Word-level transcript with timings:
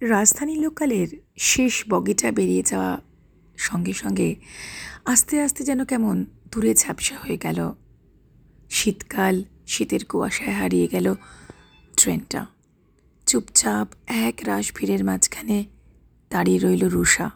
রাজধানী 0.00 0.56
লোকালের 0.56 1.08
শেষ 1.38 1.84
বগিটা 1.88 2.32
বেরিয়ে 2.32 2.62
যাওয়া 2.62 3.00
সঙ্গে 3.56 3.92
সঙ্গে 3.92 4.36
আস্তে 5.04 5.40
আস্তে 5.40 5.64
যেন 5.64 5.84
কেমন 5.84 6.24
দূরে 6.50 6.74
ঝাপসা 6.74 7.16
হয়ে 7.16 7.36
গেল। 7.36 7.72
শীতকাল, 8.70 9.44
শীতের 9.66 10.04
কুয়াশায় 10.04 10.52
হারিয়ে 10.52 10.88
গেল 10.88 11.14
ট্রেনটা। 11.96 12.46
চুপচাপ 13.26 13.88
এক 14.06 14.34
রাশ 14.46 14.72
ভিড়ের 14.74 15.04
মাঝখানে 15.04 15.64
দাঁড়িয়ে 16.30 16.58
রইল 16.58 16.88
রুষা 16.88 17.30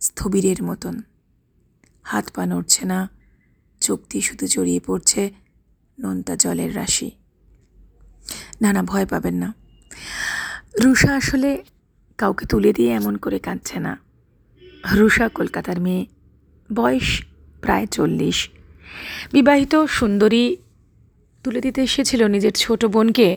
স্থবিরের 0.00 0.62
মতন। 0.62 1.02
হাত 2.02 2.30
পা 2.34 2.46
নড়ছে 2.46 2.86
না, 2.86 3.08
চোখ 3.80 4.00
দিয়ে 4.08 4.22
শুধু 4.22 4.46
জড়িয়ে 4.46 4.80
পড়ছে 4.80 5.30
নোনতা 5.98 6.36
জলের 6.36 6.76
রাশি। 6.76 7.10
না 8.60 8.72
না 8.72 8.82
ভয় 8.82 9.06
পাবেন 9.06 9.34
না। 9.34 9.67
রুষা 10.84 11.16
আসলে 11.16 11.62
কাউকে 12.18 12.46
তুলে 12.46 12.72
দিয়ে 12.72 12.92
এমন 12.92 13.16
করে 13.16 13.38
কাঁদছে 13.38 13.78
না। 13.78 13.98
রুষা 14.92 15.28
কলকাতার 15.28 15.80
মেয়ে, 15.80 16.06
বয়স 16.74 17.22
প্রায় 17.62 17.86
চল্লিশ। 17.86 18.50
বিবাহিত 19.32 19.84
সুন্দরী 19.84 20.56
তুলে 21.44 21.60
দিতে 21.60 21.82
এসেছিল 21.82 22.26
নিজের 22.26 22.52
ছোট 22.52 22.84
বোনকে 22.84 23.36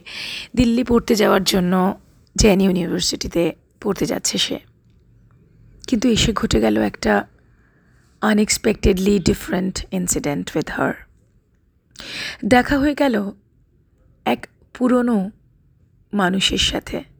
দিল্লি 0.56 0.84
পড়তে 0.84 1.16
যাওয়ার 1.16 1.44
জন্য 1.44 2.00
জেন 2.38 2.62
ইউনিভার্সিটিতে 2.62 3.52
পড়তে 3.82 4.06
যাচ্ছে 4.06 4.38
সে। 4.38 4.60
কিন্তু 5.88 6.10
এসে 6.10 6.34
ঘটে 6.34 6.62
গেল 6.62 6.82
একটা 6.82 7.28
unexpectedly 8.22 9.20
different 9.20 9.86
incident 9.92 10.52
with 10.56 10.70
her 10.70 10.94
দেখা 12.46 12.80
হয়ে 12.80 12.96
গেল 12.96 13.32
এক 14.26 14.48
পুরনো 14.74 15.32
মানুষের 16.14 16.58
সাথে। 16.58 17.11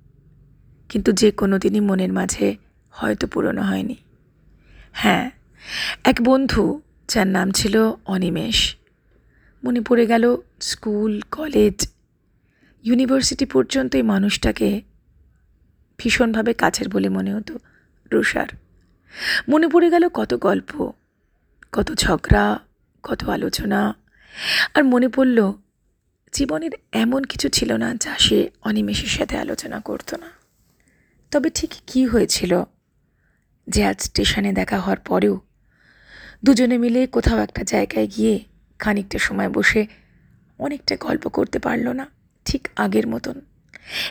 কিন্তু 0.92 1.12
যে 1.12 1.32
কোনো 1.32 1.56
দিনই 1.60 1.80
মনের 1.80 2.14
মাঝে 2.14 2.48
হয়তো 2.92 3.28
পুরনো 3.28 3.62
হয়নি। 3.62 3.98
হ্যাঁ 4.94 5.32
এক 6.04 6.18
বন্ধু 6.22 6.82
যার 7.08 7.28
নাম 7.28 7.52
ছিল 7.52 7.76
অনিমেষ। 8.06 8.76
মনে 9.64 9.82
পড়ে 9.88 10.06
গেল 10.06 10.24
স্কুল, 10.62 11.22
কলেজ, 11.32 11.78
ইউনিভার্সিটি 12.84 13.46
পর্যন্ত 13.46 13.92
এই 13.96 14.02
মানুষটাকে 14.02 14.82
ভীষণভাবে 16.00 16.54
কাছের 16.54 16.90
বলে 16.90 17.10
মনে 17.10 17.34
হতো 17.34 17.54
রুষার 18.12 18.50
মনে 19.50 19.68
পড়ে 19.68 19.90
গেল 19.90 20.04
কত 20.10 20.32
গল্প, 20.34 20.72
কত 21.72 21.88
ঝগড়া, 21.94 22.60
কত 23.04 23.22
আলোচনা, 23.30 23.82
আর 24.74 24.84
মনে 24.84 25.08
পড়ল 25.08 25.40
জীবনের 26.34 26.74
এমন 26.92 27.24
কিছু 27.24 27.48
ছিল 27.50 27.70
না 27.74 27.90
যা 27.96 28.14
সে 28.18 28.50
অনিমেষের 28.62 29.12
সাথে 29.18 29.36
আলোচনা 29.38 29.80
করতো 29.80 30.18
না। 30.18 30.41
তবে 31.32 31.50
ঠিক 31.50 31.72
কী 31.88 32.06
হয়েছিল? 32.06 32.64
যে 33.68 33.86
আজ 33.86 34.02
স্টেশনে 34.02 34.54
দেখা 34.54 34.80
হওয়ার 34.80 35.00
পরেও 35.00 35.40
দুজনে 36.46 36.78
মিলে 36.78 37.08
কোথাও 37.08 37.40
একটা 37.40 37.64
জায়গায় 37.64 38.08
গিয়ে 38.08 38.40
খানিকটা 38.80 39.20
সময় 39.20 39.50
বসে 39.50 39.88
অনেকটা 40.60 40.98
গল্প 41.00 41.28
করতে 41.28 41.60
পারল 41.60 41.88
না, 41.90 42.06
ঠিক 42.46 42.68
আগের 42.76 43.08
মতন। 43.08 43.42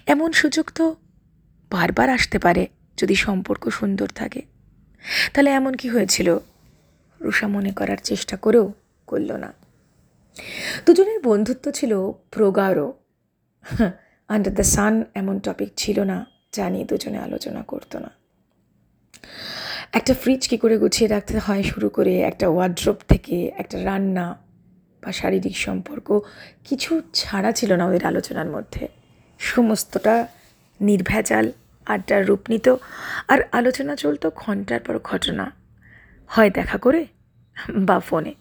এমন 0.07 0.33
সুযোগ 0.33 0.67
তো 0.75 0.97
বারবার 1.71 2.11
আসতে 2.11 2.39
পারে 2.39 2.67
যদি 2.97 3.15
সম্পর্ক 3.15 3.69
সুন্দর 3.69 4.09
থাকে। 4.09 4.43
তাহলে 5.35 5.51
এমন 5.51 5.75
কি 5.75 5.89
হয়েছিল? 5.89 6.39
রুষা 7.21 7.49
মনে 7.49 7.73
করার 7.73 7.97
চেষ্টা 8.05 8.37
করেও 8.37 8.73
করল 9.07 9.33
না। 9.33 9.53
দুজনের 10.87 11.21
বন্ধুত্ব 11.21 11.71
ছিল 11.71 11.93
প্রগাঢ়। 12.31 12.81
আন্ডার 14.29 14.55
দ্য 14.55 14.65
সান 14.65 15.05
এমন 15.15 15.39
টপিক 15.39 15.71
ছিল 15.77 16.01
না। 16.01 16.40
নিয়ে 16.59 16.85
দুজনে 16.85 17.19
আলোচনা 17.19 17.63
করতো 17.63 17.99
না। 17.99 18.11
একটা 19.93 20.15
ফ্রিজ 20.15 20.49
কী 20.49 20.57
করে 20.57 20.79
গুছিয়ে 20.79 21.09
রাখতে 21.09 21.39
হয় 21.39 21.63
শুরু 21.63 21.89
করে, 21.89 22.21
একটা 22.21 22.49
ওয়ার্ড্রোপ 22.49 22.97
থেকে 23.09 23.53
একটা 23.57 23.85
রান্না 23.85 24.37
বা 25.03 25.13
শারীরিক 25.13 25.57
সম্পর্ক 25.57 26.21
কিছু 26.65 27.03
ছাড়া 27.15 27.53
ছিল 27.53 27.73
না 27.73 27.87
ওদের 27.87 28.07
আলোচনার 28.07 28.47
মধ্যে। 28.47 28.89
সমস্তটা 29.39 30.27
নির্ভেজাল, 30.81 31.53
আড্ডার 31.87 32.27
রূপ 32.27 32.41
নিত। 32.49 32.69
আর 33.29 33.39
আলোচনা 33.53 33.97
চলতো 33.97 34.31
ঘণ্টার 34.37 34.81
পর 34.81 34.99
ঘটনা। 34.99 35.53
হয় 36.27 36.51
দেখা 36.51 36.79
করে 36.79 37.07
বা 37.71 38.01
ফোনে 38.01 38.35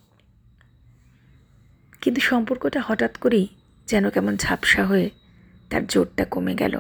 কিন্তু 2.02 2.22
সম্পর্কটা 2.22 2.82
হঠাৎ 2.88 3.18
করেই 3.18 3.48
যেন 3.88 4.10
কেমন 4.10 4.38
ঝাপসা 4.38 4.86
হয়ে 4.86 5.10
তার 5.70 5.88
জোরটা 5.88 6.26
কমে 6.26 6.56
গেল। 6.56 6.80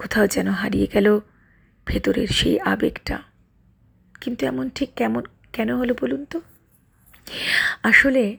কোথাও 0.00 0.26
যেন 0.26 0.48
হারিয়ে 0.48 0.86
গেল 0.86 1.20
ভেতরের 1.86 2.28
সেই 2.28 2.60
আবেগটা। 2.60 3.18
কিন্তু 4.20 4.46
এমন 4.46 4.70
ঠিক 4.70 4.90
কেমন, 4.96 5.22
কেন 5.52 5.76
হলো 5.76 5.94
বলুন 6.00 6.24
তো? 6.24 6.40
আসলে 7.82 8.38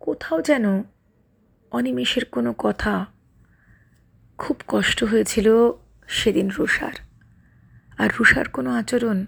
কোথাও 0.00 0.42
যেন 0.42 0.82
অনিমেষের 1.70 2.24
কোনো 2.24 2.52
কথা 2.52 3.06
খুব 4.38 4.56
কষ্ট 4.68 5.04
হয়েছিল 5.04 5.70
সেদিন 6.08 6.50
রুষার। 6.50 6.92
আর 7.98 8.10
রুষার 8.18 8.48
কোনো 8.48 8.70
আচরণ 8.70 9.24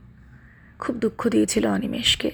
খুব 0.78 0.96
দুঃখ 0.96 1.28
দিয়েছিল 1.28 1.66
অনিমেষকে। 1.66 2.30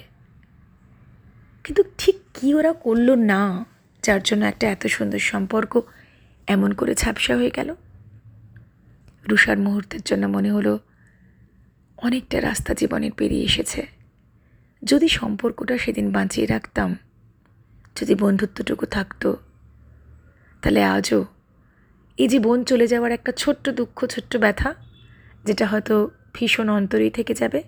কিন্তু 1.63 1.83
ঠিক 1.97 2.15
কী 2.33 2.53
ওরা 2.53 2.73
করল 2.73 3.15
না, 3.15 3.65
যার 4.03 4.23
জন্য 4.23 4.45
একটা 4.45 4.71
এত 4.71 4.87
সুন্দর 4.87 5.19
সম্পর্ক 5.19 5.81
এমন 6.47 6.73
করে 6.73 6.95
ঝাপসা 6.95 7.35
হয়ে 7.35 7.51
গেল? 7.55 7.75
রুষার 9.29 9.59
মুহূর্তের 9.59 10.01
জন্য 10.05 10.25
মনে 10.25 10.51
হলো, 10.51 10.79
অনেকটা 11.97 12.41
রাস্তা 12.41 12.73
জীবনের 12.73 13.11
পেরিয়ে 13.17 13.43
এসেছে। 13.43 13.87
যদি 14.83 15.07
সম্পর্কটা 15.07 15.77
সেদিন 15.77 16.11
বাঁচিয়ে 16.11 16.47
রাখতাম, 16.47 16.95
যদি 17.95 18.15
বন্ধুত্বটুকু 18.15 18.85
থাকতো, 18.85 19.37
তাহলে 20.61 20.83
আজও 20.83 21.25
এই 22.17 22.27
যে 22.27 22.39
বোন 22.39 22.63
চলে 22.63 22.87
যাওয়ার 22.87 23.11
একটা 23.11 23.31
ছোট্ট 23.31 23.69
দুঃখ, 23.69 24.05
ছোট্ট 24.05 24.37
ব্যথা, 24.37 24.75
যেটা 25.45 25.65
হয়তো 25.67 26.09
ভীষণ 26.33 26.69
অন্তরেই 26.69 27.09
থেকে 27.09 27.33
যাবে, 27.33 27.63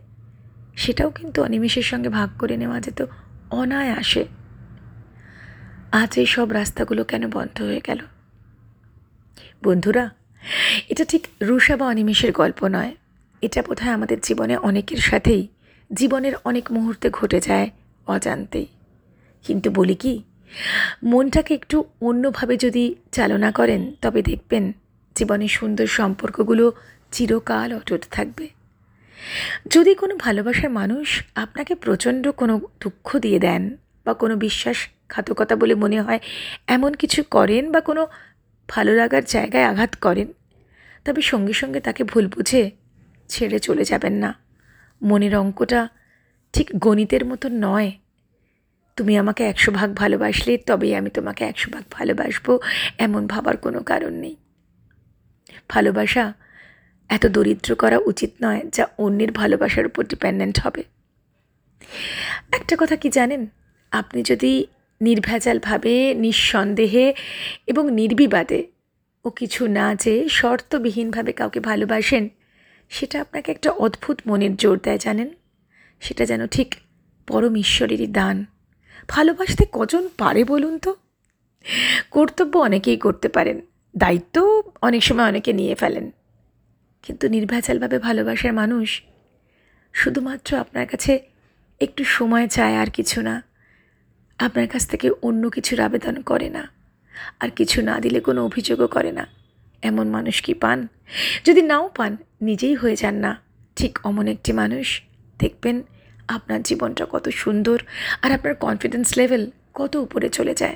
সেটাও 0.76 1.10
কিন্তু 1.10 1.44
অনিমেষের 1.44 1.84
সঙ্গে 1.84 2.10
ভাগ 2.10 2.30
করে 2.40 2.58
নেওয়া 2.58 2.82
যেত 2.82 3.06
অনায়াসে। 3.52 4.26
আজ 5.92 6.18
এই 6.18 6.26
সব 6.26 6.52
রাস্তাগুলো 6.52 7.04
কেন 7.04 7.30
বন্ধ 7.30 7.62
হয়ে 7.62 7.82
গেল? 7.88 8.00
বন্ধুরা 9.64 10.10
এটা 10.90 11.06
ঠিক 11.06 11.28
রুষা 11.42 11.78
বা 11.78 11.86
অনিমেষের 11.86 12.32
গল্প 12.32 12.66
নয়। 12.66 12.96
এটা 13.42 13.62
বোধহয় 13.62 13.92
আমাদের 13.92 14.18
জীবনে 14.24 14.58
অনেকের 14.58 14.98
সাথেই, 14.98 15.48
জীবনের 15.94 16.32
অনেক 16.44 16.72
মুহূর্তে 16.72 17.10
ঘটে 17.10 17.40
যায় 17.40 17.70
অজান্তেই। 18.08 18.68
কিন্তু 19.44 19.72
বলি 19.72 19.96
কি, 19.96 20.24
মনটাকে 21.04 21.54
একটু 21.54 21.84
অন্যভাবে 22.02 22.58
যদি 22.58 22.96
চালনা 23.12 23.52
করেন, 23.52 23.96
তবে 24.02 24.22
দেখবেন 24.22 24.74
জীবনের 25.16 25.48
সুন্দর 25.48 25.88
সম্পর্কগুলো 25.88 26.72
চিরকাল 27.12 27.74
অটুট 27.74 28.06
থাকবে। 28.12 28.50
যদি 29.68 29.96
কোনো 29.96 30.16
ভালোবাসার 30.16 30.70
মানুষ 30.70 31.24
আপনাকে 31.36 31.76
প্রচণ্ড 31.76 32.32
কোনো 32.32 32.62
দুঃখ 32.80 33.18
দিয়ে 33.18 33.40
দেন 33.40 33.78
বা 34.06 34.14
কোনো 34.14 34.36
বিশ্বাসঘাতকতা 34.36 35.56
বলে 35.56 35.76
মনে 35.76 36.02
হয় 36.02 36.20
এমন 36.68 36.94
কিছু 36.94 37.24
করেন 37.24 37.72
বা 37.72 37.82
কোনো 37.82 38.08
ভালো 38.68 38.96
লাগার 38.96 39.24
জায়গায় 39.26 39.64
আঘাত 39.64 39.96
করেন। 39.96 40.34
তবে 41.06 41.22
সঙ্গে 41.22 41.54
সঙ্গে 41.54 41.80
তাকে 41.80 42.04
ভুল 42.04 42.28
বুঝে 42.28 42.72
ছেড়ে 43.30 43.60
চলে 43.60 43.84
যাবেন 43.84 44.14
না। 44.14 44.36
মনের 45.02 45.36
অঙ্কটা 45.36 45.90
ঠিক 46.54 46.70
গণিতের 46.76 47.26
মতো 47.26 47.50
নয়। 47.52 47.92
তুমি 48.96 49.18
আমাকে 49.18 49.44
একশো 49.44 49.72
ভাগ 49.72 49.94
ভালোবাসলে 49.94 50.58
তবেই 50.58 50.96
আমি 50.96 51.10
তোমাকে 51.10 51.46
একশো 51.46 51.72
ভাগ 51.72 51.84
ভালোবাসবো 51.92 52.60
এমন 52.98 53.28
ভাবার 53.28 53.58
কোনো 53.58 53.84
কারণ 53.84 54.14
নেই। 54.14 54.36
ভালোবাসা 55.70 56.34
এত 57.10 57.28
দরিদ্র 57.28 57.76
করা 57.76 57.98
উচিত 57.98 58.32
নয় 58.42 58.62
যা 58.74 58.88
অন্যের 58.98 59.32
ভালোবাসার 59.32 59.86
উপর 59.86 60.04
ডিপেন্ডেন্ট 60.04 60.60
হবে। 60.64 60.84
একটা 62.52 62.78
কথা 62.80 62.96
কি 62.96 63.10
জানেন? 63.10 63.48
আপনি 63.92 64.24
যদি 64.24 64.68
নির্ভেজালভাবে, 65.02 66.14
নিঃসন্দেহে 66.14 67.14
এবং 67.68 67.92
নির্বিবাদে 67.92 68.68
ও 69.26 69.30
কিছু 69.30 69.68
না 69.68 69.96
যে 69.96 70.30
শর্তবিহীনভাবে 70.30 71.32
কাউকে 71.32 71.60
ভালোবাসেন, 71.60 72.30
সেটা 72.90 73.22
আপনাকে 73.22 73.52
একটা 73.52 73.72
অদ্ভুত 73.72 74.20
মনের 74.28 74.56
জোর 74.56 74.80
দেয়, 74.84 74.98
জানেন? 74.98 75.30
সেটা 76.00 76.26
যেন 76.26 76.48
ঠিক 76.48 76.76
পরম 77.28 77.56
ঈশ্বরেরই 77.56 78.08
দান। 78.08 78.46
ভালোবাসতে 79.08 79.66
কজন 79.72 80.10
পারে 80.18 80.44
বলুন 80.44 80.78
তো? 80.78 80.96
কর্তব্য 82.12 82.58
অনেকেই 82.58 82.98
করতে 82.98 83.30
পারেন, 83.30 83.62
দায়িত্ব 83.98 84.64
অনেক 84.82 85.04
সময় 85.04 85.26
অনেকে 85.26 85.54
নিয়ে 85.54 85.76
ফেলেন। 85.76 86.12
কিন্তু 87.04 87.30
নির্ভেজালভাবে 87.30 88.00
ভালোবাসার 88.00 88.54
মানুষ 88.54 89.02
শুধুমাত্র 89.94 90.58
আপনার 90.58 90.88
কাছে 90.88 91.20
একটু 91.80 92.04
সময় 92.04 92.48
চায় 92.48 92.78
আর 92.78 92.90
কিছু 92.90 93.22
না। 93.22 93.51
আপনার 94.42 94.68
কাছ 94.68 94.90
থেকে 94.90 95.10
অন্য 95.22 95.50
কিছুর 95.50 95.80
আবেদন 95.80 96.22
করে 96.22 96.50
না। 96.50 96.72
আর 97.40 97.50
কিছু 97.50 97.82
না 97.82 98.00
দিলে 98.00 98.20
কোনো 98.20 98.46
অভিযোগও 98.46 98.88
করে 98.88 99.12
না। 99.12 99.28
এমন 99.82 100.08
মানুষ 100.08 100.42
কি 100.42 100.54
পান? 100.54 100.88
যদি 101.46 101.62
নাও 101.62 101.90
পান, 101.96 102.18
নিজেই 102.42 102.76
হয়ে 102.76 102.96
যান 102.96 103.16
না। 103.16 103.42
ঠিক 103.76 104.00
অমন 104.04 104.28
একটি 104.28 104.54
মানুষ। 104.54 105.02
দেখবেন 105.40 105.82
আপনার 106.28 106.62
জীবনটা 106.62 107.06
কত 107.12 107.30
সুন্দর 107.30 107.82
আর 108.22 108.32
আপনার 108.32 108.56
কনফিডেন্স 108.56 109.18
লেভেল 109.18 109.52
কত 109.74 109.96
উপরে 109.96 110.30
চলে 110.30 110.54
যায়। 110.54 110.76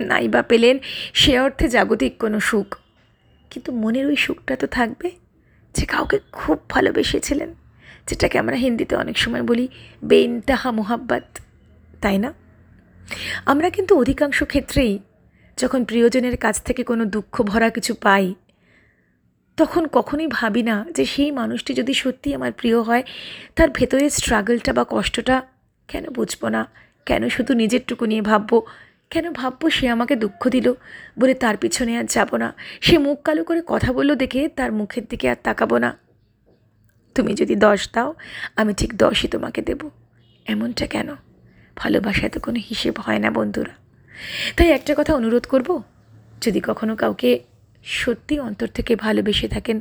নাই 0.00 0.28
বা 0.28 0.42
পেলেন 0.42 0.78
সে 1.14 1.38
অর্থে 1.38 1.68
জাগতিক 1.68 2.18
কোনো 2.18 2.40
সুখ। 2.40 2.76
কিন্তু 3.50 3.72
মনের 3.72 4.06
ওই 4.06 4.16
সুখটা 4.16 4.56
তো 4.56 4.66
থাকবে 4.66 5.10
যে 5.74 5.86
কাউকে 5.86 6.18
খুব 6.32 6.58
ভালোবেসেছিলেন। 6.68 7.54
যেটাকে 8.06 8.38
আমরা 8.38 8.56
হিন্দিতে 8.56 8.96
অনেক 8.96 9.18
সময় 9.18 9.42
বলি 9.42 9.68
বেইনতাহা 10.04 10.70
মোহাব্বাত। 10.70 11.38
তাই 12.00 12.18
না? 12.18 12.43
আমরা 13.46 13.70
কিন্তু 13.70 13.98
অধিকাংশ 13.98 14.42
ক্ষেত্রেই 14.42 14.98
যখন 15.58 15.84
প্রিয়জনের 15.84 16.36
কাছ 16.36 16.62
থেকে 16.62 16.84
কোনো 16.84 17.04
দুঃখ 17.04 17.42
ভরা 17.42 17.70
কিছু 17.70 17.94
পাই, 17.94 18.34
তখন 19.56 19.86
কখনোই 19.92 20.26
ভাবি 20.26 20.62
না 20.62 20.86
যে 20.94 21.04
সেই 21.04 21.30
মানুষটি 21.30 21.74
যদি 21.74 21.94
সত্যি 21.94 22.34
আমার 22.34 22.52
প্রিয় 22.52 22.80
হয়, 22.80 23.02
তার 23.56 23.70
ভেতরের 23.70 24.10
স্ট্রাগলটা 24.10 24.72
বা 24.72 24.84
কষ্টটা 24.88 25.42
কেন 25.88 26.04
বুঝব 26.10 26.48
না? 26.48 26.66
কেন 27.06 27.28
শুধু 27.28 27.54
নিজেরটুকু 27.54 28.04
নিয়ে 28.04 28.22
ভাববো? 28.22 28.66
কেন 29.10 29.32
ভাববো 29.32 29.70
সে 29.70 29.88
আমাকে 29.88 30.16
দুঃখ 30.16 30.48
দিল 30.48 30.74
বলে 31.18 31.34
তার 31.34 31.56
পিছনে 31.56 31.98
আর 31.98 32.04
যাব 32.04 32.36
না? 32.36 32.54
সে 32.80 32.98
মুখ 32.98 33.22
কালো 33.22 33.44
করে 33.44 33.62
কথা 33.66 33.92
বলল 33.92 34.14
দেখে 34.14 34.48
তার 34.48 34.72
মুখের 34.72 35.04
দিকে 35.06 35.30
আর 35.30 35.36
তাকাবো 35.42 35.78
না। 35.78 35.96
তুমি 37.14 37.34
যদি 37.34 37.54
দশ 37.56 37.90
দাও, 37.92 38.14
আমি 38.56 38.74
ঠিক 38.74 38.96
দশই 38.96 39.28
তোমাকে 39.28 39.62
দেব। 39.62 39.90
এমনটা 40.46 40.86
কেন? 40.86 41.14
ভালোবাসায় 41.76 42.30
তো 42.30 42.40
কোনো 42.40 42.60
হিসেব 42.68 42.94
হয় 43.00 43.18
না 43.18 43.30
বন্ধুরা। 43.30 43.74
তাই 44.56 44.70
একটা 44.70 44.94
কথা 44.98 45.14
অনুরোধ 45.14 45.46
করব, 45.46 45.82
যদি 46.40 46.60
কখনো 46.60 46.96
কাউকে 46.96 47.44
সত্যি 47.84 48.40
অন্তর 48.40 48.66
থেকে 48.66 48.96
ভালোবেসে 48.96 49.48
থাকেন, 49.48 49.80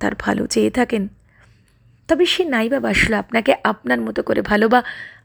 তার 0.00 0.12
ভালো 0.18 0.46
চেয়ে 0.46 0.70
থাকেন, 0.70 1.08
তবে 2.08 2.26
সে 2.26 2.44
নাই 2.44 2.68
বা 2.68 2.80
বাসলো, 2.80 3.16
আপনাকে 3.16 3.56
আপনার 3.64 4.00
মতো 4.00 4.22
করে 4.22 4.42
ভালো 4.42 4.68
বা 4.68 4.82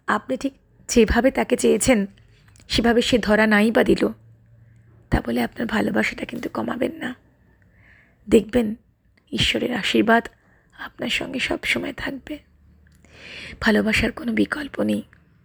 আপনি 0.08 0.38
ঠিক 0.38 0.54
যেভাবে 0.88 1.32
তাকে 1.32 1.58
চেয়েছেন, 1.58 2.06
সেভাবে 2.68 3.02
সে 3.02 3.18
ধরা 3.18 3.48
নাই 3.48 3.72
বা 3.72 3.84
দিল, 3.84 4.08
তা 5.10 5.22
বলে 5.26 5.44
আপনার 5.44 5.68
ভালোবাসাটা 5.68 6.26
কিন্তু 6.26 6.50
কমাবেন 6.50 6.92
না। 6.92 7.16
দেখবেন 8.30 8.76
ঈশ্বরের 9.32 9.74
আশীর্বাদ 9.76 10.28
আপনার 10.80 11.10
সঙ্গে 11.10 11.40
সব 11.40 11.58
সময় 11.64 11.94
থাকবে। 11.94 12.40
ভালোবাসার 13.62 14.12
কোনো 14.12 14.32
বিকল্প 14.32 14.82
নেই। 14.82 15.04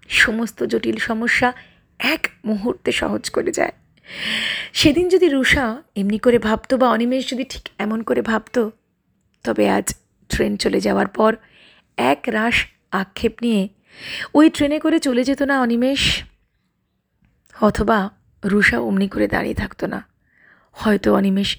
সমস্ত 0.09 0.59
জটিল 0.63 0.97
সমস্যা 0.97 1.49
এক 2.01 2.23
মুহূর্তে 2.45 2.93
সহজ 2.93 3.31
করে 3.31 3.53
যায়। 3.53 3.75
সেদিন 4.73 5.09
যদি 5.09 5.29
রুষা 5.29 5.83
এমনি 5.97 6.19
করে 6.19 6.39
ভাবতো 6.39 6.75
বা 6.77 6.91
অনিমেষ 6.91 7.23
যদি 7.31 7.45
ঠিক 7.45 7.65
এমন 7.79 8.03
করে 8.03 8.23
ভাবতো, 8.23 8.71
তবে 9.45 9.65
আজ 9.71 9.95
ট্রেন 10.29 10.57
চলে 10.57 10.81
যাওয়ার 10.81 11.09
পর 11.09 11.33
এক 11.99 12.21
রাশ 12.29 12.57
আক্ষেপ 12.91 13.33
নিয়ে 13.43 13.69
ওই 14.35 14.51
ট্রেনে 14.51 14.79
করে 14.79 14.99
চলে 14.99 15.25
যেত 15.25 15.43
না 15.43 15.61
অনিমেষ, 15.61 16.03
অথবা 17.61 18.11
রুষা 18.45 18.79
অমনি 18.79 19.09
করে 19.09 19.27
দাঁড়িয়ে 19.29 19.55
থাকতো 19.55 19.87
না। 19.87 20.01
হয়তো 20.73 21.09
অনিমেষ 21.15 21.51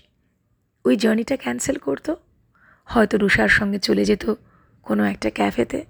ওই 0.85 0.95
জার্নিটা 0.95 1.35
ক্যান্সেল 1.37 1.77
করতো, 1.77 2.15
হয়তো 2.85 3.17
রুষার 3.17 3.49
সঙ্গে 3.49 3.79
চলে 3.79 4.05
যেত 4.05 4.25
কোনো 4.83 5.03
একটা 5.03 5.29
ক্যাফেতে 5.29 5.85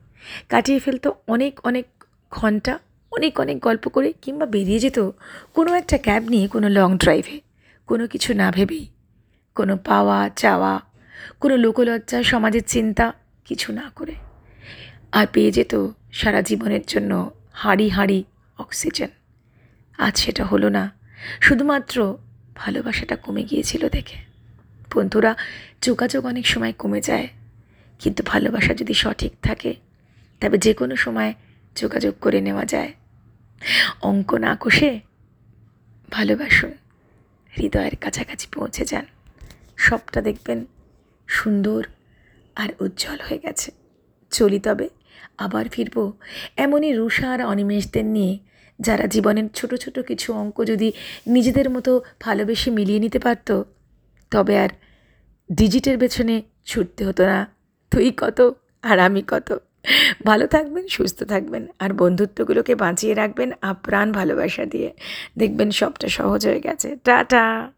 কাটিয়ে 0.50 0.80
ফেলতো 0.80 1.10
অনেক 1.28 1.54
অনেক 1.64 1.86
ঘণ্টা, 2.32 2.80
অনেক 3.12 3.40
অনেক 3.40 3.60
গল্প 3.60 3.90
করে 3.90 4.14
কিংবা 4.22 4.46
বেরিয়ে 4.46 4.80
যেত 4.80 5.00
কোনো 5.54 5.74
একটা 5.74 5.98
ক্যাব 5.98 6.30
নিয়ে 6.30 6.48
কোনো 6.48 6.70
লং 6.70 6.98
ড্রাইভে, 6.98 7.42
কোনো 7.88 8.08
কিছু 8.08 8.34
না 8.34 8.52
ভেবেই। 8.52 8.88
কোনো 9.56 9.78
পাওয়া, 9.78 10.30
চাওয়া, 10.30 10.82
কোনো 11.40 11.56
লোকলজ্জা, 11.56 12.24
সমাজের 12.24 12.64
চিন্তা, 12.64 13.14
কিছু 13.46 13.74
না 13.74 13.92
করে। 13.96 14.16
আর 15.12 15.28
পেয়ে 15.34 15.52
যেত 15.52 15.88
সারা 16.12 16.42
জীবনের 16.42 16.82
জন্য 16.88 17.32
হাঁড়ি 17.54 17.90
হাঁড়ি 17.90 18.24
অক্সিজেন। 18.58 19.10
আজ 19.98 20.18
সেটা 20.18 20.46
হলো 20.46 20.70
না। 20.70 20.92
শুধুমাত্র 21.42 22.18
ভালোবাসাটা 22.56 23.16
কমে 23.16 23.44
গিয়েছিল 23.44 23.90
দেখে। 23.90 24.18
বন্ধুরা, 24.96 25.36
যোগাযোগ 25.82 26.26
অনেক 26.26 26.48
সময় 26.48 26.74
কমে 26.74 27.02
যায়। 27.02 27.28
কিন্তু 28.00 28.24
ভালোবাসা 28.26 28.74
যদি 28.74 28.94
সঠিক 28.94 29.32
থাকে, 29.42 29.76
তবে 30.42 30.58
যে 30.58 30.74
কোনো 30.74 30.96
সময় 30.96 31.34
যোগাযোগ 31.76 32.14
করে 32.22 32.42
নেওয়া 32.42 32.66
যায়। 32.66 32.94
অঙ্ক 34.02 34.34
না 34.34 34.58
কষে 34.60 35.00
ভালোবাসুন। 36.12 36.72
হৃদয়ের 37.58 37.96
কাছাকাছি 37.96 38.48
পৌঁছে 38.56 38.86
যান। 38.86 39.06
সবটা 39.78 40.22
দেখবেন 40.22 40.66
সুন্দর 41.28 41.86
আর 42.56 42.70
উজ্জ্বল 42.80 43.18
হয়ে 43.30 43.40
গেছে। 43.40 43.72
চলি 44.32 44.60
তবে, 44.60 44.90
আবার 45.38 45.70
ফিরবো 45.70 46.14
এমনই 46.58 46.94
রুষা 46.94 47.32
আর 47.32 47.46
অনিমেষদের 47.46 48.06
নিয়ে, 48.06 48.40
যারা 48.80 49.08
জীবনের 49.08 49.50
ছোট 49.50 49.76
ছোট 49.76 50.00
কিছু 50.00 50.34
অঙ্ক 50.34 50.66
যদি 50.66 50.92
নিজেদের 51.28 51.70
মতো 51.70 52.02
ভালোবেসে 52.20 52.72
মিলিয়ে 52.72 53.00
নিতে 53.00 53.20
পারত, 53.20 53.64
তবে 54.32 54.60
আর 54.60 54.70
ডিজিটের 55.52 56.00
পেছনে 56.00 56.42
ছুটতে 56.66 57.06
হতো 57.06 57.26
না। 57.26 57.48
তুই 57.92 58.14
কত 58.18 58.56
আর 58.82 59.00
আমি 59.00 59.24
কত। 59.28 59.62
ভালো 60.26 60.48
থাকবেন, 60.48 60.88
সুস্থ 60.88 61.24
থাকবেন 61.24 61.68
আর 61.80 61.94
বন্ধুত্বগুলোকে 61.94 62.76
বাঁচিয়ে 62.76 63.14
রাখবেন 63.14 63.52
আপ্রাণ 63.62 64.12
ভালোবাসা 64.12 64.66
দিয়ে। 64.66 64.94
দেখবেন 65.38 65.72
সবটা 65.72 66.08
সহজ 66.08 66.48
হয়ে 66.48 66.60
গেছে। 66.60 66.96
টাটা! 67.04 67.72